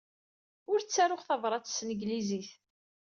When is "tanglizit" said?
1.77-2.49